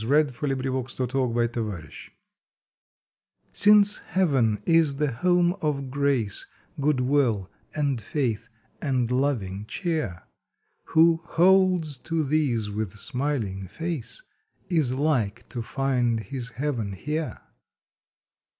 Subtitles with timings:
[0.01, 1.19] September Eleventh THE
[1.59, 2.09] INGREDIENTS
[3.53, 6.47] CINCE Heaven is the Home of Grace,
[6.79, 8.49] Good Will, and Faith,
[8.81, 10.23] and loving Cheer,
[10.85, 14.23] Who holds to these with smiling face
[14.69, 17.37] Is like to find his Heaven here!